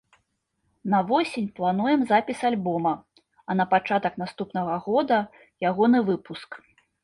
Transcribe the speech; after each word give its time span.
На 0.93 0.99
восень 1.11 1.49
плануем 1.59 2.05
запіс 2.13 2.39
альбома, 2.49 2.93
а 3.49 3.59
на 3.61 3.69
пачатак 3.75 4.13
наступнага 4.25 4.81
года 4.89 5.23
ягоны 5.71 5.99
выпуск. 6.13 6.49